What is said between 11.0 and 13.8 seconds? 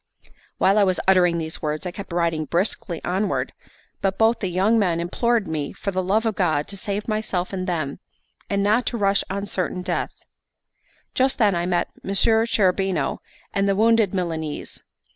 Just then I met Messer Cherubino and the